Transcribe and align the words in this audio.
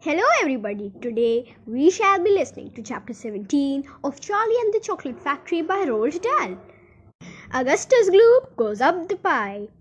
Hello, 0.00 0.22
everybody. 0.40 0.92
Today 1.02 1.56
we 1.66 1.90
shall 1.90 2.22
be 2.22 2.30
listening 2.30 2.70
to 2.74 2.82
chapter 2.82 3.12
17 3.12 3.82
of 4.04 4.20
Charlie 4.20 4.60
and 4.60 4.72
the 4.72 4.78
Chocolate 4.78 5.18
Factory 5.20 5.60
by 5.60 5.86
Roald 5.86 6.22
Dahl. 6.22 6.56
Augustus 7.52 8.08
Gloop 8.08 8.54
goes 8.54 8.80
up 8.80 9.08
the 9.08 9.16
pipe. 9.16 9.72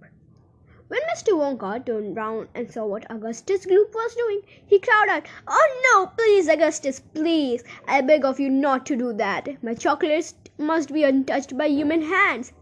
When 0.87 1.01
Mr. 1.13 1.33
Wonka 1.33 1.85
turned 1.85 2.17
round 2.17 2.47
and 2.55 2.71
saw 2.71 2.87
what 2.87 3.05
Augustus 3.11 3.67
Gloop 3.67 3.93
was 3.93 4.15
doing, 4.15 4.41
he 4.65 4.79
cried 4.79 5.07
out, 5.07 5.27
Oh 5.47 5.81
no, 5.85 6.07
please, 6.07 6.47
Augustus, 6.47 6.99
please. 6.99 7.63
I 7.87 8.01
beg 8.01 8.25
of 8.25 8.39
you 8.39 8.49
not 8.49 8.87
to 8.87 8.95
do 8.95 9.13
that. 9.13 9.63
My 9.63 9.75
chocolates 9.75 10.33
must 10.57 10.91
be 10.91 11.03
untouched 11.03 11.55
by 11.55 11.67
human 11.67 12.01
hands. 12.01 12.53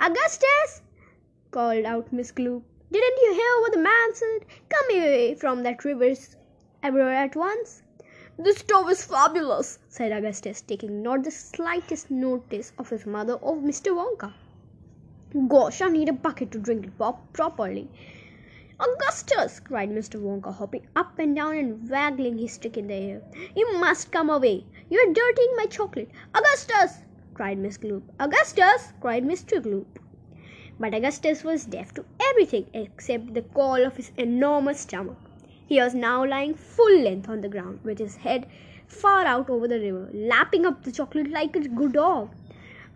Augustus, 0.00 0.82
called 1.52 1.84
out 1.84 2.12
Miss 2.12 2.32
Gloop, 2.32 2.64
didn't 2.90 3.18
you 3.22 3.34
hear 3.34 3.60
what 3.60 3.72
the 3.72 3.78
man 3.78 4.14
said? 4.14 4.46
Come 4.68 4.96
away 4.96 5.36
from 5.36 5.62
that 5.62 5.84
river 5.84 6.16
ever 6.82 7.08
at 7.10 7.34
once. 7.34 7.82
This 8.38 8.58
stove 8.58 8.88
is 8.88 9.04
fabulous, 9.04 9.80
said 9.88 10.12
Augustus, 10.12 10.60
taking 10.60 11.02
not 11.02 11.24
the 11.24 11.30
slightest 11.30 12.08
notice 12.08 12.72
of 12.78 12.90
his 12.90 13.04
mother 13.04 13.34
or 13.34 13.56
Mr. 13.56 13.92
Wonka. 13.96 14.32
Gosh, 15.48 15.82
I 15.82 15.88
need 15.88 16.08
a 16.08 16.12
bucket 16.12 16.52
to 16.52 16.58
drink 16.58 16.86
it 16.86 16.92
properly. 17.32 17.90
Augustus, 18.78 19.58
cried 19.58 19.90
Mr. 19.90 20.20
Wonka, 20.20 20.54
hopping 20.54 20.86
up 20.94 21.18
and 21.18 21.34
down 21.34 21.56
and 21.56 21.90
waggling 21.90 22.38
his 22.38 22.52
stick 22.52 22.76
in 22.76 22.86
the 22.86 22.94
air. 22.94 23.22
You 23.56 23.76
must 23.78 24.12
come 24.12 24.30
away. 24.30 24.64
You 24.88 25.00
are 25.00 25.12
dirtying 25.12 25.54
my 25.56 25.66
chocolate. 25.66 26.10
Augustus, 26.32 26.98
cried 27.34 27.58
Miss 27.58 27.76
Gloop. 27.76 28.02
Augustus, 28.20 28.92
cried 29.00 29.24
Mr. 29.24 29.60
Gloop. 29.60 29.98
But 30.78 30.94
Augustus 30.94 31.42
was 31.42 31.66
deaf 31.66 31.92
to 31.94 32.04
everything 32.20 32.66
except 32.72 33.34
the 33.34 33.42
call 33.42 33.84
of 33.84 33.96
his 33.96 34.12
enormous 34.16 34.80
stomach. 34.82 35.18
He 35.68 35.78
was 35.82 35.94
now 35.94 36.24
lying 36.24 36.54
full 36.54 36.98
length 37.02 37.28
on 37.28 37.42
the 37.42 37.48
ground, 37.50 37.80
with 37.84 37.98
his 37.98 38.16
head 38.16 38.46
far 38.86 39.26
out 39.26 39.50
over 39.50 39.68
the 39.68 39.78
river, 39.78 40.08
lapping 40.14 40.64
up 40.64 40.82
the 40.82 40.90
chocolate 40.90 41.30
like 41.30 41.54
a 41.56 41.68
good 41.68 41.92
dog. 41.92 42.30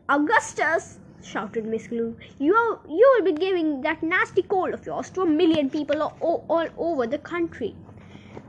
Augustus, 0.09 0.99
shouted 1.23 1.67
Miss 1.67 1.89
Gloop, 1.89 2.17
you, 2.39 2.55
are, 2.55 2.81
you 2.89 3.15
will 3.15 3.27
be 3.31 3.39
giving 3.39 3.83
that 3.83 4.03
nasty 4.03 4.41
cold 4.41 4.73
of 4.73 4.87
yours 4.87 5.11
to 5.11 5.21
a 5.21 5.27
million 5.27 5.69
people 5.69 6.01
all, 6.01 6.47
all 6.49 6.67
over 6.79 7.07
the 7.07 7.19
country. 7.19 7.77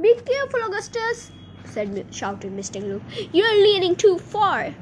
Be 0.01 0.13
careful, 0.13 0.67
Augustus, 0.67 1.31
said 1.65 2.05
shouted 2.09 2.53
Mr. 2.53 2.81
Gloop. 2.81 3.01
You 3.33 3.43
are 3.43 3.61
leaning 3.61 3.97
too 3.97 4.17
far. 4.19 4.75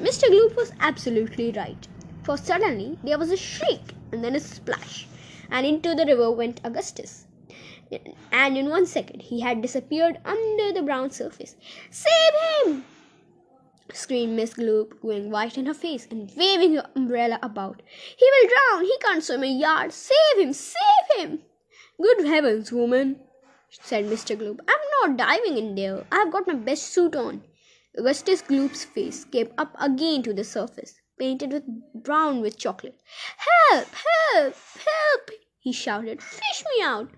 Mr. 0.00 0.24
Gloop 0.28 0.56
was 0.56 0.72
absolutely 0.80 1.52
right, 1.52 1.86
for 2.24 2.36
suddenly 2.36 2.98
there 3.04 3.18
was 3.18 3.30
a 3.30 3.36
shriek 3.36 3.94
and 4.10 4.24
then 4.24 4.34
a 4.34 4.40
splash, 4.40 5.06
and 5.48 5.64
into 5.64 5.94
the 5.94 6.06
river 6.06 6.28
went 6.32 6.60
Augustus 6.64 7.26
and 8.30 8.56
in 8.56 8.68
one 8.68 8.86
second 8.86 9.20
he 9.20 9.40
had 9.40 9.60
disappeared 9.60 10.18
under 10.24 10.72
the 10.72 10.82
brown 10.82 11.10
surface. 11.10 11.56
Save 11.90 12.34
him! 12.64 12.84
screamed 13.92 14.34
Miss 14.34 14.54
Gloop, 14.54 15.00
going 15.02 15.30
white 15.30 15.58
in 15.58 15.66
her 15.66 15.74
face 15.74 16.06
and 16.10 16.32
waving 16.36 16.74
her 16.74 16.88
umbrella 16.96 17.38
about. 17.42 17.82
He 18.16 18.26
will 18.30 18.48
drown! 18.48 18.84
He 18.84 18.96
can't 19.02 19.22
swim 19.22 19.42
a 19.42 19.46
yard! 19.46 19.92
Save 19.92 20.38
him! 20.38 20.52
Save 20.52 21.18
him! 21.18 21.42
Good 22.00 22.26
heavens, 22.26 22.72
woman, 22.72 23.20
said 23.70 24.06
Mr. 24.06 24.36
Gloop. 24.36 24.60
I'm 24.66 25.08
not 25.08 25.18
diving 25.18 25.58
in 25.58 25.74
there. 25.74 26.04
I've 26.10 26.32
got 26.32 26.46
my 26.46 26.54
best 26.54 26.84
suit 26.84 27.14
on. 27.14 27.42
Augustus 27.96 28.40
Gloop's 28.40 28.84
face 28.84 29.24
came 29.24 29.50
up 29.58 29.76
again 29.78 30.22
to 30.22 30.32
the 30.32 30.44
surface, 30.44 30.94
painted 31.18 31.52
with 31.52 31.64
brown 31.94 32.40
with 32.40 32.56
chocolate. 32.56 32.98
Help! 33.36 33.88
Help! 34.32 34.54
Help! 34.54 35.30
he 35.58 35.72
shouted. 35.72 36.22
Fish 36.22 36.64
me 36.76 36.82
out! 36.82 37.10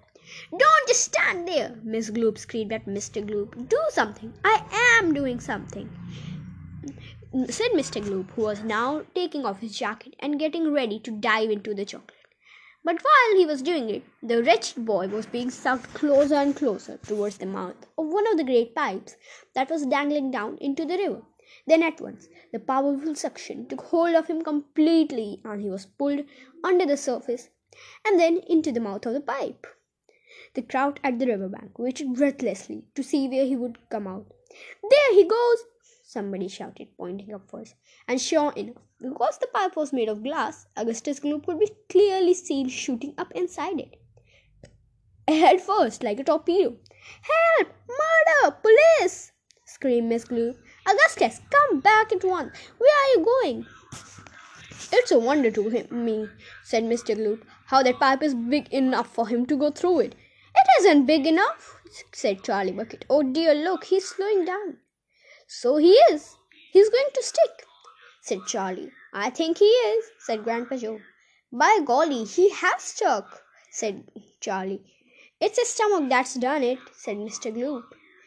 Don't 0.51 0.89
just 0.89 1.05
stand 1.05 1.47
there, 1.47 1.79
Miss 1.85 2.11
Gloop 2.11 2.39
screamed 2.39 2.73
at 2.73 2.87
Mr. 2.87 3.25
Gloop. 3.25 3.69
Do 3.69 3.79
something. 3.91 4.33
I 4.45 4.63
am 5.01 5.15
doing 5.15 5.39
something, 5.39 5.89
said 7.49 7.71
Mr. 7.73 8.03
Gloop, 8.03 8.31
who 8.33 8.43
was 8.43 8.63
now 8.63 9.05
taking 9.15 9.47
off 9.47 9.61
his 9.61 9.79
jacket 9.79 10.17
and 10.19 10.39
getting 10.39 10.73
ready 10.73 10.99
to 11.01 11.11
dive 11.11 11.51
into 11.51 11.75
the 11.75 11.85
chocolate. 11.85 12.19
But 12.83 13.03
while 13.03 13.39
he 13.39 13.47
was 13.47 13.63
doing 13.63 13.89
it, 13.89 14.03
the 14.23 14.43
wretched 14.43 14.85
boy 14.85 15.09
was 15.09 15.25
being 15.25 15.51
sucked 15.51 15.95
closer 15.95 16.35
and 16.35 16.55
closer 16.55 16.99
towards 16.99 17.39
the 17.39 17.47
mouth 17.47 17.87
of 17.97 18.07
one 18.07 18.27
of 18.27 18.37
the 18.37 18.45
great 18.45 18.75
pipes 18.75 19.17
that 19.55 19.71
was 19.71 19.87
dangling 19.87 20.31
down 20.31 20.59
into 20.59 20.85
the 20.85 20.99
river. 20.99 21.23
Then 21.67 21.83
at 21.83 22.01
once 22.01 22.29
the 22.53 22.59
powerful 22.59 23.15
suction 23.15 23.67
took 23.67 23.81
hold 23.81 24.15
of 24.15 24.27
him 24.27 24.43
completely 24.43 25.41
and 25.45 25.63
he 25.63 25.71
was 25.71 25.87
pulled 25.87 26.25
under 26.63 26.85
the 26.85 26.97
surface 26.97 27.49
and 28.05 28.21
then 28.21 28.39
into 28.49 28.71
the 28.71 28.81
mouth 28.81 29.07
of 29.07 29.15
the 29.15 29.21
pipe. 29.21 29.67
The 30.55 30.63
crowd 30.63 31.01
at 31.03 31.19
the 31.19 31.27
river 31.27 31.49
bank 31.49 31.79
waited 31.79 32.15
breathlessly 32.15 32.85
to 32.95 33.03
see 33.03 33.29
where 33.29 33.45
he 33.45 33.57
would 33.57 33.79
come 33.91 34.07
out. 34.07 34.27
There 34.83 35.15
he 35.15 35.25
goes! 35.25 35.65
somebody 36.15 36.47
shouted, 36.47 36.89
pointing 36.97 37.35
upwards. 37.35 37.75
And 38.07 38.21
sure 38.21 38.53
enough, 38.53 38.77
because 39.01 39.39
the 39.39 39.49
pipe 39.49 39.75
was 39.75 39.93
made 39.93 40.09
of 40.09 40.23
glass, 40.23 40.67
Augustus 40.77 41.19
Gloop 41.19 41.47
could 41.47 41.59
be 41.59 41.71
clearly 41.89 42.35
seen 42.35 42.69
shooting 42.69 43.15
up 43.19 43.33
inside 43.33 43.81
it. 43.81 44.01
Head 45.27 45.61
first, 45.61 46.05
like 46.05 46.21
a 46.21 46.25
torpedo. 46.25 46.77
Help! 47.31 47.69
Murder! 47.89 48.57
Police! 48.63 49.33
screamed 49.67 50.09
Miss 50.09 50.25
Gloop. 50.25 50.57
Augustus, 50.87 51.41
come 51.51 51.81
back 51.81 52.13
at 52.13 52.23
once. 52.23 52.57
Where 52.79 52.97
are 53.03 53.19
you 53.19 53.25
going? 53.25 53.67
It's 54.93 55.11
a 55.11 55.19
wonder 55.19 55.51
to 55.51 55.69
him, 55.69 56.05
me, 56.05 56.29
said 56.63 56.85
Mr. 56.85 57.17
Gloop, 57.17 57.43
how 57.67 57.83
that 57.83 57.99
pipe 57.99 58.23
is 58.23 58.35
big 58.35 58.73
enough 58.73 59.13
for 59.13 59.27
him 59.27 59.47
to 59.47 59.57
go 59.57 59.71
through 59.73 60.01
it. 60.01 60.15
Isn't 60.79 61.07
big 61.07 61.27
enough, 61.27 61.81
said 62.13 62.43
Charlie 62.43 62.73
Bucket. 62.73 63.05
Oh 63.09 63.23
dear, 63.23 63.55
look, 63.55 63.85
he's 63.85 64.09
slowing 64.09 64.45
down. 64.45 64.79
So 65.47 65.77
he 65.77 65.93
is. 66.11 66.37
He's 66.73 66.91
going 66.91 67.11
to 67.15 67.23
stick, 67.23 67.65
said 68.23 68.41
Charlie. 68.47 68.91
I 69.13 69.31
think 69.31 69.59
he 69.59 69.67
is, 69.67 70.05
said 70.19 70.43
Grandpa 70.43 70.77
Joe. 70.77 71.01
By 71.53 71.79
golly, 71.85 72.25
he 72.25 72.51
has 72.51 72.83
stuck, 72.83 73.43
said 73.71 74.05
Charlie. 74.41 74.83
It's 75.41 75.59
his 75.59 75.69
stomach 75.69 76.09
that's 76.09 76.35
done 76.35 76.65
it, 76.65 76.79
said 76.97 77.17
Mr. 77.17 77.55
Gloop. 77.55 77.85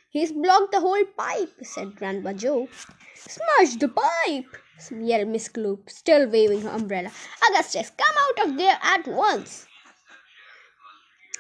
He's 0.10 0.32
blocked 0.32 0.72
the 0.72 0.80
whole 0.80 1.04
pipe, 1.18 1.54
said 1.64 1.96
Grandpa 1.96 2.34
Joe. 2.34 2.70
Smash 3.16 3.76
the 3.76 3.90
pipe, 3.90 4.58
yelled 4.90 5.28
Miss 5.28 5.50
Gloop, 5.50 5.90
still 5.90 6.30
waving 6.30 6.62
her 6.62 6.70
umbrella. 6.70 7.12
Augustus, 7.50 7.92
come 7.98 8.16
out 8.18 8.48
of 8.48 8.58
there 8.58 8.80
at 8.82 9.06
once. 9.08 9.67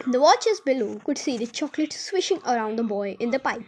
The 0.05 0.19
watchers 0.19 0.59
below 0.59 0.99
could 1.03 1.17
see 1.17 1.37
the 1.37 1.47
chocolate 1.47 1.91
swishing 1.91 2.39
around 2.45 2.77
the 2.77 2.83
boy 2.83 3.17
in 3.19 3.31
the 3.31 3.39
pipe, 3.39 3.63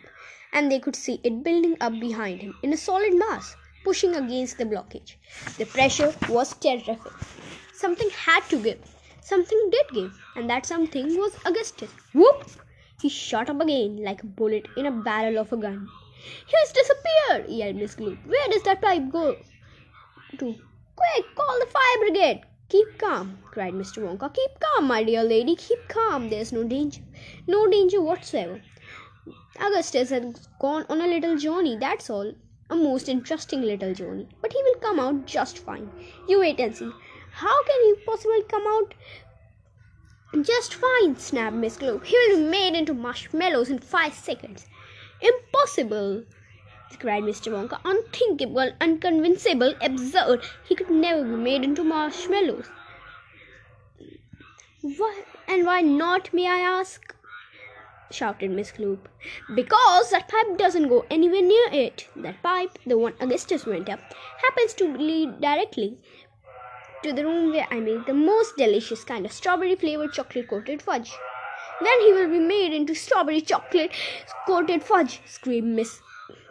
and 0.53 0.71
they 0.71 0.79
could 0.79 0.95
see 0.95 1.19
it 1.23 1.43
building 1.43 1.75
up 1.81 1.99
behind 1.99 2.41
him 2.41 2.57
in 2.61 2.71
a 2.71 2.77
solid 2.77 3.15
mass, 3.15 3.55
pushing 3.83 4.15
against 4.15 4.57
the 4.57 4.65
blockage. 4.65 5.15
The 5.57 5.65
pressure 5.65 6.13
was 6.29 6.53
terrific. 6.55 6.99
Something 7.73 8.09
had 8.11 8.41
to 8.49 8.57
give. 8.57 8.79
Something 9.21 9.69
did 9.71 9.87
give, 9.93 10.13
and 10.35 10.49
that 10.49 10.65
something 10.65 11.17
was 11.17 11.35
Augustus. 11.45 11.91
Whoop! 12.13 12.49
He 13.01 13.09
shot 13.09 13.49
up 13.49 13.61
again 13.61 13.97
like 14.03 14.23
a 14.23 14.27
bullet 14.27 14.67
in 14.75 14.85
a 14.85 14.91
barrel 14.91 15.39
of 15.39 15.51
a 15.53 15.57
gun. 15.57 15.89
He's 16.45 16.71
disappeared! 16.71 17.49
yelled 17.49 17.75
Miss 17.77 17.95
Gloop. 17.95 18.25
Where 18.25 18.47
does 18.49 18.63
that 18.63 18.81
pipe 18.81 19.09
go 19.11 19.37
to? 20.37 20.55
Quick, 20.95 21.35
call 21.35 21.59
the 21.59 21.65
fire 21.65 21.99
brigade! 21.99 22.41
Keep 22.69 22.99
calm, 22.99 23.39
cried 23.49 23.73
Mr. 23.73 24.03
Wonka. 24.03 24.31
Keep 24.31 24.59
calm, 24.59 24.87
my 24.87 25.03
dear 25.03 25.23
lady. 25.23 25.55
Keep 25.55 25.87
calm. 25.87 26.29
There's 26.29 26.51
no 26.51 26.63
danger. 26.63 27.01
No 27.47 27.67
danger 27.67 27.99
whatsoever. 27.99 28.61
Augustus 29.59 30.11
has 30.11 30.47
gone 30.59 30.85
on 30.87 31.01
a 31.01 31.07
little 31.07 31.35
journey, 31.35 31.77
that's 31.77 32.11
all. 32.11 32.31
A 32.69 32.75
most 32.75 33.09
interesting 33.09 33.63
little 33.63 33.95
journey. 33.95 34.27
But 34.41 34.53
he 34.53 34.61
will 34.61 34.75
come 34.75 34.99
out 34.99 35.25
just 35.25 35.57
fine. 35.57 35.89
You 36.27 36.41
wait 36.41 36.59
and 36.59 36.77
see. 36.77 36.91
How 37.31 37.63
can 37.63 37.81
he 37.85 37.95
possibly 38.05 38.43
come 38.43 38.67
out 38.67 38.93
just 40.43 40.75
fine? 40.75 41.17
snapped 41.17 41.55
Miss 41.55 41.77
Gloop. 41.77 42.05
He 42.05 42.15
will 42.15 42.37
be 42.37 42.43
made 42.43 42.75
into 42.75 42.93
marshmallows 42.93 43.71
in 43.71 43.79
five 43.79 44.13
seconds. 44.13 44.67
Impossible 45.21 46.23
cried 46.97 47.23
Mr. 47.23 47.51
Wonka. 47.51 47.79
Unthinkable, 47.85 48.71
unconvincible, 48.81 49.75
absurd. 49.81 50.43
He 50.67 50.75
could 50.75 50.89
never 50.89 51.23
be 51.23 51.35
made 51.35 51.63
into 51.63 51.83
marshmallows. 51.83 52.69
And 55.47 55.65
why 55.65 55.81
not, 55.81 56.33
may 56.33 56.47
I 56.47 56.59
ask? 56.59 57.15
shouted 58.11 58.51
Miss 58.51 58.71
Gloop. 58.71 59.07
Because 59.53 60.09
that 60.09 60.27
pipe 60.27 60.57
doesn't 60.57 60.87
go 60.87 61.05
anywhere 61.11 61.41
near 61.41 61.67
it. 61.71 62.07
That 62.15 62.41
pipe, 62.41 62.79
the 62.85 62.97
one 62.97 63.13
Augustus 63.19 63.65
went 63.65 63.89
up, 63.89 63.99
happens 64.41 64.73
to 64.75 64.97
lead 64.97 65.41
directly 65.41 65.97
to 67.03 67.13
the 67.13 67.23
room 67.23 67.51
where 67.51 67.67
I 67.69 67.79
make 67.79 68.05
the 68.05 68.13
most 68.13 68.57
delicious 68.57 69.03
kind 69.03 69.25
of 69.25 69.31
strawberry 69.31 69.75
flavored 69.75 70.13
chocolate 70.13 70.49
coated 70.49 70.81
fudge. 70.81 71.13
Then 71.81 72.01
he 72.01 72.13
will 72.13 72.29
be 72.29 72.39
made 72.39 72.73
into 72.73 72.95
strawberry 72.95 73.41
chocolate 73.41 73.91
coated 74.47 74.83
fudge, 74.83 75.21
screamed 75.25 75.75
Miss 75.75 76.01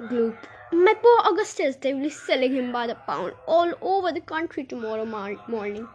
Gloop. 0.00 0.36
My 0.72 0.94
poor 0.94 1.20
Augustus, 1.32 1.76
they 1.76 1.94
will 1.94 2.02
be 2.02 2.10
selling 2.10 2.52
him 2.52 2.72
by 2.72 2.86
the 2.86 2.94
pound 2.94 3.34
all 3.46 3.72
over 3.80 4.12
the 4.12 4.20
country 4.20 4.64
tomorrow 4.64 5.04
mar- 5.04 5.40
morning. 5.48 5.88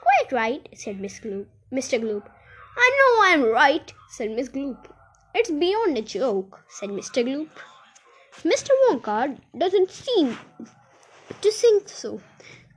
Quite 0.00 0.32
right, 0.32 0.68
said 0.74 1.00
Miss 1.00 1.20
Gloop. 1.20 1.46
Mr. 1.72 2.00
Gloop. 2.00 2.24
I 2.76 2.90
know 2.98 3.10
I'm 3.24 3.52
right, 3.52 3.92
said 4.08 4.30
Miss 4.30 4.48
Gloop. 4.48 4.76
It's 5.34 5.50
beyond 5.50 5.98
a 5.98 6.02
joke, 6.02 6.60
said 6.68 6.90
Mr. 6.90 7.24
Gloop. 7.24 7.48
Mr. 8.44 8.70
Wonka 8.88 9.38
doesn't 9.56 9.90
seem 9.90 10.38
to 11.40 11.50
think 11.50 11.88
so, 11.88 12.20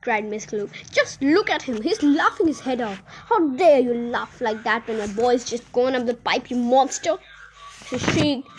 cried 0.02 0.26
Miss 0.26 0.46
Gloop. 0.46 0.72
Just 0.92 1.22
look 1.22 1.50
at 1.50 1.62
him. 1.64 1.82
He's 1.82 2.04
laughing 2.04 2.48
his 2.48 2.60
head 2.60 2.82
off. 2.82 3.02
How 3.30 3.48
dare 3.56 3.80
you 3.80 3.94
laugh 3.94 4.42
like 4.42 4.64
that 4.64 4.88
when 4.88 5.00
my 5.00 5.08
boy's 5.08 5.46
just 5.46 5.72
gone 5.72 5.96
up 5.96 6.06
the 6.06 6.14
pipe, 6.14 6.50
you 6.50 6.58
monster? 6.58 7.18
She 7.88 7.98
shrieked, 7.98 8.50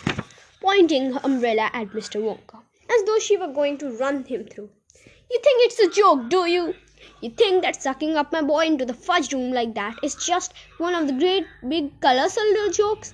pointing 0.64 1.12
her 1.12 1.20
umbrella 1.24 1.70
at 1.74 1.90
Mr. 1.90 2.20
Wonka, 2.26 2.58
as 2.90 3.02
though 3.04 3.18
she 3.18 3.36
were 3.36 3.52
going 3.52 3.76
to 3.76 3.90
run 3.98 4.24
him 4.24 4.44
through. 4.46 4.70
You 5.30 5.40
think 5.42 5.64
it's 5.66 5.78
a 5.78 5.90
joke, 5.90 6.30
do 6.30 6.46
you? 6.46 6.74
You 7.20 7.30
think 7.30 7.62
that 7.62 7.82
sucking 7.82 8.16
up 8.16 8.32
my 8.32 8.40
boy 8.40 8.64
into 8.66 8.86
the 8.86 8.94
fudge 8.94 9.32
room 9.34 9.52
like 9.52 9.74
that 9.74 9.98
is 10.02 10.14
just 10.14 10.54
one 10.78 10.94
of 10.94 11.06
the 11.06 11.12
great 11.12 11.46
big 11.68 12.00
colossal 12.00 12.70
jokes? 12.72 13.12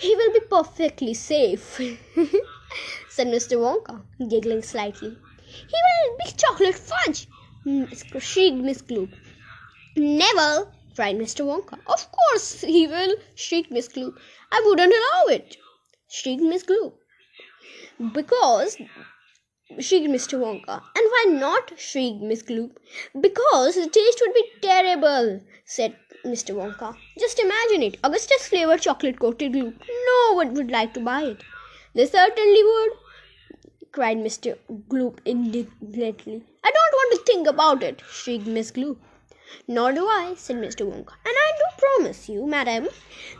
He 0.00 0.16
will 0.16 0.32
be 0.32 0.40
perfectly 0.40 1.14
safe, 1.14 1.62
said 3.08 3.28
Mr. 3.28 3.56
Wonka, 3.64 4.02
giggling 4.28 4.62
slightly. 4.62 5.16
He 5.46 5.78
will 5.86 6.16
be 6.24 6.32
chocolate 6.36 6.74
fudge, 6.74 7.28
shrieked 8.18 8.56
Miss 8.56 8.82
Gloop. 8.82 9.12
Never, 9.96 10.66
cried 10.96 11.16
Mr. 11.16 11.46
Wonka. 11.46 11.78
Of 11.86 12.10
course 12.10 12.62
he 12.62 12.88
will, 12.88 13.14
shrieked 13.36 13.70
Miss 13.70 13.88
Gloop. 13.88 14.18
I 14.50 14.62
wouldn't 14.66 14.92
allow 14.92 15.36
it, 15.36 15.56
shrieked 16.16 16.42
Miss 16.42 16.62
Gloop. 16.62 16.92
Because 18.12 18.76
shrieked 19.80 20.08
Mr. 20.08 20.38
Wonka. 20.38 20.74
And 20.98 21.06
why 21.14 21.24
not? 21.28 21.72
shrieked 21.76 22.22
Miss 22.22 22.42
Gloop. 22.42 22.76
Because 23.20 23.74
the 23.74 23.88
taste 23.88 24.22
would 24.24 24.34
be 24.34 24.44
terrible, 24.62 25.40
said 25.64 25.96
Mr. 26.24 26.54
Wonka. 26.54 26.96
Just 27.18 27.40
imagine 27.40 27.82
it 27.82 27.98
Augustus 28.04 28.46
flavored 28.46 28.80
chocolate 28.80 29.18
coated 29.18 29.52
Gloop. 29.54 29.74
No 30.10 30.34
one 30.36 30.54
would 30.54 30.70
like 30.70 30.94
to 30.94 31.00
buy 31.00 31.22
it. 31.22 31.42
They 31.94 32.06
certainly 32.06 32.62
would, 32.62 32.92
cried 33.90 34.18
Mr. 34.18 34.56
Gloop 34.88 35.18
indignantly. 35.24 36.42
I 36.62 36.70
don't 36.76 36.98
want 37.00 37.12
to 37.14 37.32
think 37.32 37.48
about 37.48 37.82
it, 37.82 38.02
shrieked 38.08 38.46
Miss 38.46 38.70
Gloop. 38.70 38.98
Nor 39.66 39.92
do 39.92 40.06
I, 40.06 40.34
said 40.36 40.56
Mr. 40.56 40.86
Wonka. 40.86 41.14
And 41.26 41.42
I 41.46 41.52
do 41.58 41.64
promise 41.78 42.28
you, 42.28 42.46
madam, 42.46 42.88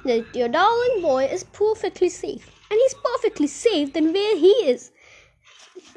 that 0.05 0.35
your 0.35 0.49
darling 0.49 1.03
boy 1.03 1.25
is 1.25 1.45
perfectly 1.45 2.09
safe. 2.09 2.54
And 2.75 2.81
he's 2.81 2.95
perfectly 2.95 3.47
safe 3.47 3.93
than 3.93 4.13
where 4.13 4.37
he 4.37 4.51
is 4.69 4.91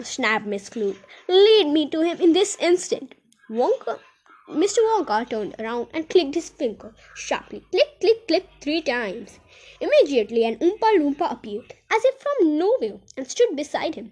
snapped 0.04 0.46
Miss 0.46 0.70
Gloop. 0.70 0.98
Lead 1.28 1.70
me 1.70 1.90
to 1.90 2.02
him 2.02 2.22
in 2.22 2.34
this 2.34 2.56
instant. 2.58 3.16
Wonka. 3.50 4.00
Mr. 4.48 4.78
Wonka 4.88 5.28
turned 5.28 5.56
around 5.58 5.88
and 5.92 6.08
clicked 6.08 6.36
his 6.36 6.50
finger 6.50 6.94
sharply. 7.16 7.64
Click, 7.72 8.00
click, 8.00 8.28
click 8.28 8.48
three 8.62 8.84
times. 8.84 9.40
Immediately, 9.82 10.46
an 10.46 10.58
Oompa 10.58 11.00
Loompa 11.00 11.32
appeared, 11.32 11.74
as 11.90 12.06
if 12.06 12.22
from 12.22 12.60
nowhere, 12.60 13.00
and 13.18 13.28
stood 13.28 13.56
beside 13.56 13.96
him. 13.96 14.12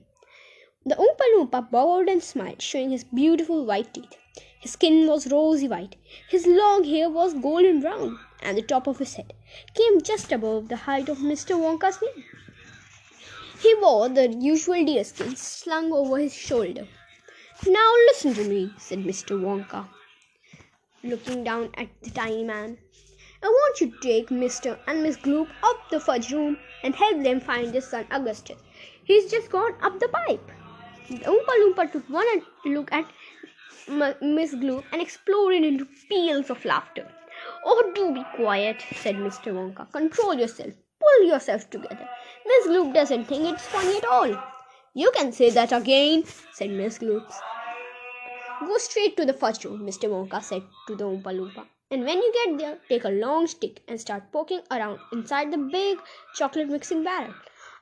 The 0.88 0.96
Oompa 0.96 1.36
Loompa 1.36 1.70
bowed 1.70 2.10
and 2.10 2.24
smiled, 2.24 2.64
showing 2.64 2.90
his 2.90 3.04
beautiful 3.04 3.64
white 3.64 3.94
teeth. 3.94 4.18
His 4.60 4.72
skin 4.72 5.06
was 5.06 5.32
rosy 5.32 5.68
white, 5.68 5.98
his 6.30 6.48
long 6.48 6.84
hair 6.84 7.12
was 7.12 7.36
golden 7.36 7.82
brown, 7.82 8.20
and 8.42 8.58
the 8.58 8.64
top 8.64 8.88
of 8.88 8.98
his 8.98 9.14
head 9.14 9.34
came 9.76 10.02
just 10.02 10.32
above 10.32 10.70
the 10.70 10.78
height 10.78 11.10
of 11.10 11.20
Mr. 11.20 11.60
Wonka's 11.60 12.02
knee. 12.02 12.26
He 13.60 13.74
wore 13.76 14.10
the 14.10 14.28
usual 14.28 14.84
deerskin 14.86 15.36
slung 15.36 15.92
over 15.94 16.18
his 16.18 16.34
shoulder. 16.34 16.88
Now 17.66 17.94
listen 18.08 18.34
to 18.34 18.44
me, 18.44 18.74
said 18.78 19.00
Mr. 19.00 19.40
Wonka, 19.40 19.88
looking 21.04 21.44
down 21.44 21.70
at 21.78 21.88
the 22.02 22.10
tiny 22.10 22.44
man. 22.44 22.78
I 23.42 23.48
want 23.48 23.80
you 23.80 23.92
to 23.92 24.00
take 24.00 24.30
Mr. 24.30 24.78
and 24.88 25.04
Miss 25.04 25.18
Gloop 25.18 25.48
up 25.64 25.90
the 25.90 26.00
fudge 26.00 26.32
room 26.32 26.58
and 26.84 26.96
help 26.96 27.24
them 27.24 27.40
find 27.40 27.72
their 27.72 27.82
son 27.82 28.06
Augustus. 28.12 28.62
He's 29.04 29.32
just 29.32 29.52
gone 29.52 29.76
up 29.82 30.00
the 30.00 30.10
pipe. 30.10 30.52
The 31.10 31.18
Oompa 31.20 31.54
Loompa 31.62 31.92
took 31.92 32.10
one 32.10 32.42
look 32.66 32.92
at 32.92 33.06
Miss 34.22 34.56
Gloop 34.56 34.84
and 34.92 35.02
exploded 35.02 35.64
into 35.64 35.88
peals 36.10 36.50
of 36.50 36.66
laughter. 36.66 37.08
Oh, 37.64 37.92
do 37.96 38.14
be 38.14 38.26
quiet, 38.36 38.84
said 38.96 39.16
Mr. 39.16 39.54
Wonka. 39.54 39.92
Control 39.92 40.34
yourself. 40.34 40.74
Pull 41.00 41.28
yourself 41.28 41.70
together. 41.70 42.10
Miss 42.48 42.68
Gloop 42.68 42.94
doesn't 42.94 43.26
think 43.26 43.48
it's 43.48 43.66
funny 43.66 43.98
at 43.98 44.06
all. 44.06 44.32
You 44.94 45.12
can 45.16 45.32
say 45.32 45.50
that 45.50 45.72
again, 45.72 46.24
said 46.54 46.70
Miss 46.70 47.00
Gloop. 47.00 47.32
Go 48.60 48.78
straight 48.78 49.18
to 49.18 49.26
the 49.26 49.34
first 49.34 49.66
room, 49.66 49.82
Mr. 49.82 50.10
Wonka 50.10 50.44
said 50.44 50.62
to 50.88 50.96
the 50.96 51.06
Oompa 51.06 51.32
Loompa. 51.38 51.66
And 51.90 52.04
when 52.04 52.18
you 52.18 52.32
get 52.34 52.58
there, 52.60 52.78
take 52.88 53.04
a 53.06 53.10
long 53.10 53.48
stick 53.48 53.82
and 53.88 54.00
start 54.00 54.32
poking 54.32 54.62
around 54.70 55.00
inside 55.12 55.52
the 55.52 55.58
big 55.58 55.98
chocolate 56.36 56.70
mixing 56.70 57.04
barrel. 57.04 57.34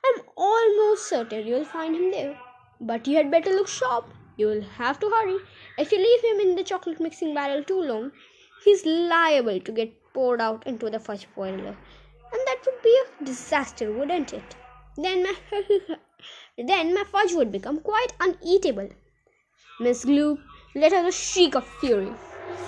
I'm 0.06 0.22
almost 0.36 1.08
certain 1.10 1.46
you'll 1.46 1.64
find 1.64 1.94
him 1.94 2.10
there. 2.10 2.38
But 2.80 3.06
you 3.06 3.16
had 3.16 3.30
better 3.30 3.50
look 3.50 3.68
sharp. 3.68 4.12
You'll 4.36 4.62
have 4.62 4.98
to 5.00 5.10
hurry. 5.10 5.36
If 5.78 5.92
you 5.92 5.98
leave 5.98 6.24
him 6.24 6.48
in 6.48 6.56
the 6.56 6.64
chocolate 6.64 7.00
mixing 7.00 7.34
barrel 7.34 7.62
too 7.62 7.82
long, 7.82 8.12
he's 8.64 8.86
liable 8.86 9.60
to 9.60 9.72
get 9.72 9.92
poured 10.14 10.40
out 10.40 10.66
into 10.66 10.88
the 10.88 10.98
fudge 10.98 11.26
boiler 11.34 11.76
and 12.34 12.42
that 12.48 12.66
would 12.66 12.82
be 12.82 12.94
a 13.02 13.24
disaster, 13.24 13.92
wouldn't 13.92 14.32
it? 14.32 14.56
Then 14.96 15.22
my 15.22 15.34
then 16.58 16.94
my 16.94 17.04
fudge 17.04 17.32
would 17.32 17.52
become 17.52 17.80
quite 17.80 18.12
uneatable. 18.18 18.90
Miss 19.80 20.04
Gloop 20.04 20.38
let 20.74 20.92
out 20.92 21.08
a 21.08 21.12
shriek 21.12 21.54
of 21.54 21.66
fury. 21.80 22.12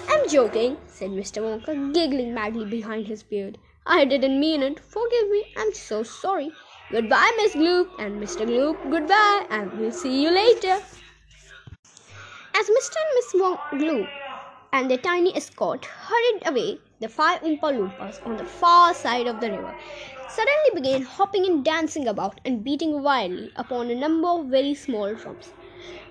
I'm 0.09 0.29
joking, 0.29 0.77
said 0.87 1.11
Mr. 1.11 1.43
Wonka, 1.47 1.75
giggling 1.93 2.35
madly 2.35 2.65
behind 2.65 3.07
his 3.09 3.23
beard. 3.23 3.59
I 3.87 4.05
didn't 4.05 4.39
mean 4.41 4.63
it. 4.63 4.81
Forgive 4.81 5.31
me. 5.31 5.45
I'm 5.57 5.73
so 5.73 6.03
sorry. 6.03 6.53
Goodbye, 6.93 7.33
Miss 7.39 7.55
Gloop 7.57 7.91
and 7.99 8.23
Mr. 8.23 8.47
Gloop. 8.51 8.89
Goodbye, 8.91 9.47
and 9.51 9.73
we'll 9.75 9.93
see 9.93 10.23
you 10.23 10.31
later. 10.31 10.79
As 12.59 12.71
Mr. 12.77 12.97
and 13.03 13.11
Miss 13.17 13.33
Gloop 13.73 14.09
and 14.73 14.91
their 14.91 14.99
tiny 14.99 15.35
escort 15.37 15.85
hurried 15.85 16.43
away, 16.47 16.79
the 17.01 17.09
five 17.09 17.41
Oompa 17.43 17.73
Loompas 17.73 18.25
on 18.27 18.37
the 18.37 18.45
far 18.45 18.95
side 18.95 19.27
of 19.27 19.41
the 19.41 19.51
river 19.51 19.75
suddenly 20.29 20.71
began 20.75 21.03
hopping 21.03 21.47
and 21.47 21.65
dancing 21.65 22.09
about 22.09 22.41
and 22.45 22.65
beating 22.65 23.03
wildly 23.03 23.53
upon 23.57 23.91
a 23.91 23.95
number 23.95 24.29
of 24.29 24.47
very 24.47 24.75
small 24.75 25.15
drums. 25.15 25.53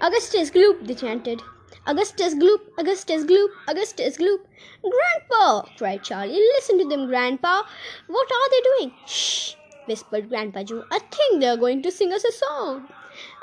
Augustus 0.01 0.49
Gloop, 0.49 0.85
they 0.87 0.95
chanted. 0.95 1.41
Augustus 1.87 2.33
Gloop, 2.33 2.61
Augustus 2.77 3.23
Gloop, 3.23 3.49
Augustus 3.67 4.17
Gloop. 4.17 4.39
Grandpa, 4.81 5.67
cried 5.77 6.03
Charlie, 6.03 6.43
listen 6.55 6.79
to 6.79 6.87
them, 6.87 7.07
Grandpa. 7.07 7.61
What 8.07 8.31
are 8.31 8.49
they 8.49 8.61
doing? 8.69 8.93
Shh, 9.05 9.55
whispered 9.85 10.29
Grandpa 10.29 10.63
Joe. 10.63 10.83
I 10.91 10.99
think 10.99 11.41
they 11.41 11.47
are 11.47 11.57
going 11.57 11.81
to 11.83 11.91
sing 11.91 12.11
us 12.13 12.23
a 12.23 12.31
song. 12.31 12.87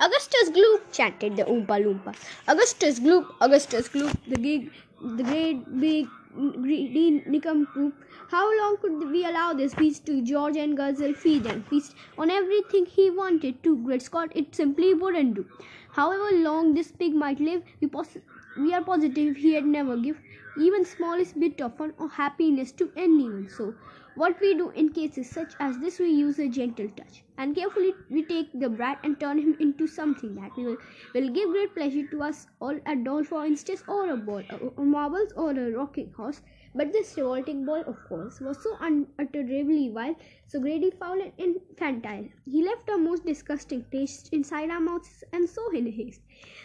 Augustus 0.00 0.50
Gloop, 0.50 0.92
chanted 0.92 1.36
the 1.36 1.44
Oompa 1.44 1.78
Loompa. 1.84 2.14
Augustus 2.48 2.98
Gloop, 3.00 3.26
Augustus 3.40 3.88
Gloop, 3.88 4.16
the, 4.26 4.36
gig, 4.36 4.70
the 5.02 5.22
great 5.22 5.80
big 5.80 6.08
greedy 6.34 7.22
nincompoop. 7.26 7.94
How 8.28 8.44
long 8.58 8.76
could 8.80 9.10
we 9.10 9.24
allow 9.26 9.52
this 9.52 9.74
beast 9.74 10.06
to 10.06 10.22
George 10.22 10.56
and 10.56 10.76
Guzzle 10.76 11.14
feed 11.14 11.46
and 11.46 11.66
feast 11.66 11.94
on 12.16 12.30
everything 12.30 12.86
he 12.86 13.10
wanted 13.10 13.62
to? 13.64 13.76
Great 13.84 14.02
Scott, 14.02 14.32
it 14.34 14.54
simply 14.54 14.94
wouldn't 14.94 15.34
do. 15.34 15.46
However 15.90 16.36
long 16.36 16.74
this 16.74 16.90
pig 16.90 17.14
might 17.14 17.40
live, 17.40 17.62
we, 17.80 17.88
pos- 17.88 18.16
we 18.56 18.72
are 18.72 18.82
positive 18.82 19.36
he'd 19.36 19.64
never 19.66 19.96
give 19.96 20.18
even 20.58 20.84
smallest 20.84 21.38
bit 21.40 21.60
of 21.60 21.76
fun 21.76 21.92
or 21.98 22.08
happiness 22.08 22.72
to 22.72 22.90
anyone. 22.96 23.48
So, 23.48 23.74
what 24.14 24.40
we 24.40 24.54
do 24.54 24.70
in 24.70 24.90
cases 24.92 25.28
such 25.30 25.54
as 25.60 25.78
this, 25.78 25.98
we 25.98 26.08
use 26.10 26.38
a 26.38 26.48
gentle 26.48 26.88
touch 26.90 27.22
and 27.38 27.56
carefully 27.56 27.92
we 28.10 28.22
take 28.24 28.48
the 28.60 28.68
brat 28.68 28.98
and 29.04 29.18
turn 29.18 29.38
him 29.38 29.56
into 29.58 29.86
something 29.86 30.34
that 30.34 30.56
will, 30.56 30.76
will 31.14 31.28
give 31.30 31.50
great 31.50 31.74
pleasure 31.74 32.06
to 32.08 32.22
us 32.22 32.46
all 32.60 32.78
a 32.86 32.96
doll, 32.96 33.24
for 33.24 33.44
instance, 33.44 33.82
or 33.88 34.10
a 34.10 34.16
ball, 34.16 34.42
or 34.76 34.84
marbles, 34.84 35.32
or 35.36 35.50
a 35.50 35.70
rocking 35.72 36.12
horse. 36.16 36.42
But 36.74 36.92
this 36.92 37.16
revolting 37.16 37.64
boy, 37.66 37.80
of 37.80 37.96
course, 38.08 38.40
was 38.40 38.62
so 38.62 38.76
unutterably 38.80 39.90
vile, 39.90 40.16
so 40.46 40.60
greedy, 40.60 40.90
foul, 40.90 41.20
and 41.20 41.32
infantile. 41.38 42.28
He 42.44 42.62
left 42.64 42.88
a 42.88 42.96
most 42.98 43.26
disgusting 43.26 43.84
taste 43.90 44.30
inside 44.32 44.70
our 44.70 44.80
mouths, 44.80 45.24
and 45.32 45.48
so 45.48 45.70
in 45.72 45.90
haste. 45.90 46.22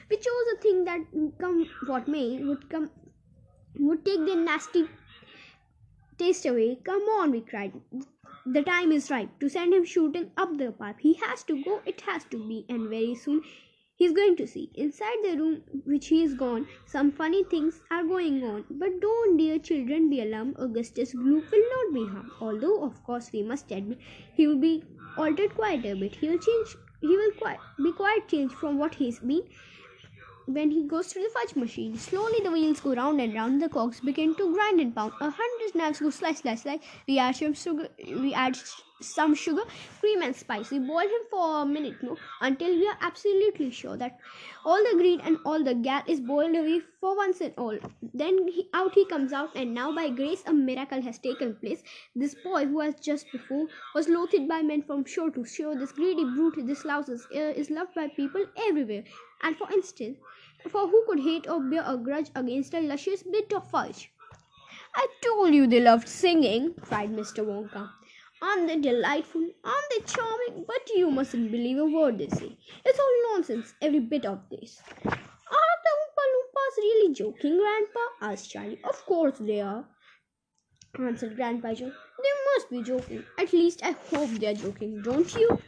We 0.10 0.18
chose 0.18 0.54
a 0.56 0.62
thing 0.62 0.86
that, 0.86 1.02
come 1.40 1.66
what 1.88 2.08
may, 2.08 2.42
would 2.44 2.70
come 2.70 2.90
would 3.80 4.04
take 4.06 4.26
the 4.26 4.36
nasty 4.36 4.88
taste 6.18 6.46
away. 6.46 6.80
Come 6.84 7.02
on, 7.20 7.32
we 7.32 7.42
cried. 7.42 7.74
The 8.46 8.64
time 8.64 8.92
is 8.92 9.10
ripe 9.12 9.40
to 9.40 9.50
send 9.50 9.74
him 9.74 9.86
shooting 9.86 10.32
up 10.38 10.58
the 10.58 10.72
path. 10.72 10.96
He 11.00 11.14
has 11.16 11.44
to 11.44 11.62
go, 11.64 11.82
it 11.86 12.02
has 12.02 12.24
to 12.32 12.38
be, 12.48 12.66
and 12.70 12.90
very 12.90 13.16
soon 13.16 13.42
he's 13.96 14.14
going 14.14 14.36
to 14.38 14.48
see. 14.48 14.72
Inside 14.76 15.18
the 15.24 15.36
room 15.38 15.62
which 15.86 16.08
he 16.08 16.24
is 16.24 16.34
gone, 16.34 16.68
some 16.86 17.12
funny 17.12 17.44
things 17.44 17.82
are 17.92 18.04
going 18.04 18.44
on. 18.44 18.66
But 18.70 19.00
don't, 19.02 19.38
dear 19.38 19.60
children, 19.60 20.10
be 20.10 20.22
alarmed. 20.22 20.56
Augustus 20.60 21.14
Gloop 21.14 21.52
will 21.52 21.68
not 21.76 21.94
be 21.94 22.06
harmed. 22.12 22.32
Although, 22.40 22.84
of 22.84 23.04
course, 23.04 23.32
we 23.34 23.44
must 23.44 23.72
admit 23.72 24.00
he 24.34 24.48
will 24.48 24.60
be 24.60 24.84
altered 25.18 25.56
quite 25.56 25.86
a 25.86 25.96
bit. 25.96 26.16
He 26.16 26.30
will 26.30 26.40
change. 26.40 26.76
He 27.02 27.16
will 27.16 27.32
quite 27.40 27.60
be 27.84 27.92
quite 27.92 28.28
changed 28.28 28.56
from 28.56 28.78
what 28.78 28.96
he's 28.96 29.20
been 29.20 29.44
when 30.48 30.72
he 30.72 30.84
goes 30.88 31.08
through 31.08 31.24
the 31.24 31.30
fudge 31.30 31.56
machine. 31.56 31.98
Slowly 31.98 32.40
the 32.44 32.52
wheels 32.52 32.80
go 32.80 32.94
round 32.94 33.20
and 33.22 33.34
round, 33.34 33.62
the 33.62 33.70
cogs 33.70 34.00
begin 34.00 34.34
to 34.36 34.54
grind 34.54 34.80
and 34.80 34.96
pound. 34.96 35.14
A 35.22 35.30
hundred 35.30 35.76
knives 35.76 36.00
go 36.00 36.10
slice, 36.10 36.40
slice, 36.40 36.62
slice. 36.62 36.80
We 37.08 37.20
add, 37.20 37.36
some 37.36 37.54
sugar, 37.54 37.90
we 38.06 38.34
add 38.34 38.58
some 39.02 39.36
sugar, 39.36 39.64
cream, 40.00 40.22
and 40.22 40.36
spice. 40.36 40.72
We 40.72 40.80
Boil 40.80 41.02
him 41.02 41.26
for 41.30 41.62
a 41.62 41.66
minute 41.66 42.02
more 42.02 42.16
until 42.42 42.70
we 42.70 42.88
are 42.88 42.98
absolutely 43.02 43.72
sure 43.72 43.98
that 43.98 44.18
all 44.66 44.82
the 44.90 44.96
greed 44.96 45.20
and 45.24 45.38
all 45.46 45.64
the 45.64 45.76
gall 45.76 46.02
is 46.08 46.22
boiled 46.22 46.56
away 46.56 46.80
for 47.02 47.16
once 47.16 47.42
and 47.42 47.54
all. 47.58 47.78
Then 48.14 48.48
he, 48.48 48.70
out 48.74 48.94
he 48.94 49.06
comes 49.06 49.34
out, 49.34 49.50
and 49.56 49.74
now 49.74 49.94
by 49.94 50.10
grace 50.10 50.44
a 50.48 50.54
miracle 50.54 51.02
has 51.02 51.20
taken 51.20 51.56
place. 51.56 51.84
This 52.16 52.36
boy, 52.36 52.66
who 52.66 52.80
has 52.80 52.96
just 52.96 53.32
before 53.34 53.68
was 53.94 54.08
loathed 54.08 54.48
by 54.48 54.62
men 54.62 54.82
from 54.82 55.04
shore 55.06 55.30
to 55.32 55.44
shore, 55.46 55.76
this 55.76 55.92
greedy 55.92 56.24
brute, 56.24 56.66
this 56.66 56.86
louse 56.86 57.10
is, 57.10 57.28
uh, 57.36 57.54
is 57.64 57.70
loved 57.70 57.94
by 57.96 58.08
people 58.08 58.46
everywhere. 58.70 59.04
And 59.44 59.56
for 59.58 59.72
instance, 59.72 60.18
for 60.70 60.88
who 60.88 61.04
could 61.08 61.20
hate 61.20 61.48
or 61.50 61.60
bear 61.60 61.84
a 61.86 61.98
grudge 61.98 62.30
against 62.36 62.74
a 62.74 62.82
luscious 62.82 63.24
bit 63.24 63.54
of 63.54 63.70
fudge? 63.70 64.12
I 64.96 65.08
told 65.22 65.54
you 65.54 65.68
they 65.68 65.80
loved 65.80 66.08
singing, 66.08 66.74
cried 66.82 67.12
Mr. 67.12 67.46
Wonka. 67.46 67.90
Aren't 68.42 68.68
they 68.68 68.78
delightful? 68.78 69.50
Aren't 69.64 69.90
they 69.90 70.02
charming? 70.06 70.66
But 70.68 70.90
you 70.96 71.10
mustn't 71.10 71.52
believe 71.52 71.78
a 71.78 71.86
word 71.86 72.18
they 72.20 72.28
say. 72.28 72.58
It's 72.86 73.00
all 73.00 73.34
nonsense, 73.34 73.74
every 73.82 74.00
bit 74.00 74.26
of 74.26 74.40
this. 74.50 74.82
Are 75.06 75.78
the 75.84 75.94
Oompa 75.98 76.24
Loompas 76.34 76.78
really 76.78 77.14
joking, 77.14 77.58
Grandpa? 77.58 78.00
asked 78.22 78.52
Charlie. 78.52 78.80
Of 78.84 79.06
course 79.06 79.38
they 79.40 79.62
are, 79.62 79.86
answered 81.00 81.36
Grandpa 81.36 81.74
Joe. 81.74 81.92
They 82.24 82.36
must 82.54 82.70
be 82.70 82.84
joking. 82.84 83.24
At 83.40 83.54
least 83.54 83.82
I 83.84 83.96
hope 84.12 84.30
they're 84.32 84.54
joking, 84.54 85.02
don't 85.02 85.34
you? 85.36 85.60